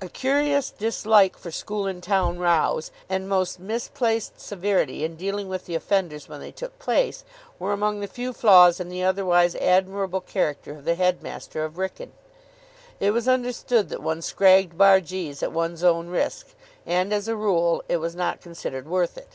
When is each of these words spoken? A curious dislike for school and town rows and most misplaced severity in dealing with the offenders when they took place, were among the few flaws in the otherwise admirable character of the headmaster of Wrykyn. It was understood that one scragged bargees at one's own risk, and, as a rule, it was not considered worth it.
A 0.00 0.08
curious 0.08 0.70
dislike 0.70 1.36
for 1.36 1.50
school 1.50 1.86
and 1.86 2.02
town 2.02 2.38
rows 2.38 2.90
and 3.10 3.28
most 3.28 3.60
misplaced 3.60 4.40
severity 4.40 5.04
in 5.04 5.16
dealing 5.16 5.50
with 5.50 5.66
the 5.66 5.74
offenders 5.74 6.30
when 6.30 6.40
they 6.40 6.50
took 6.50 6.78
place, 6.78 7.24
were 7.58 7.74
among 7.74 8.00
the 8.00 8.06
few 8.06 8.32
flaws 8.32 8.80
in 8.80 8.88
the 8.88 9.04
otherwise 9.04 9.54
admirable 9.56 10.22
character 10.22 10.70
of 10.72 10.86
the 10.86 10.94
headmaster 10.94 11.62
of 11.62 11.74
Wrykyn. 11.76 12.12
It 13.00 13.10
was 13.10 13.28
understood 13.28 13.90
that 13.90 14.00
one 14.02 14.22
scragged 14.22 14.78
bargees 14.78 15.42
at 15.42 15.52
one's 15.52 15.84
own 15.84 16.08
risk, 16.08 16.46
and, 16.86 17.12
as 17.12 17.28
a 17.28 17.36
rule, 17.36 17.84
it 17.86 17.98
was 17.98 18.14
not 18.14 18.40
considered 18.40 18.88
worth 18.88 19.18
it. 19.18 19.28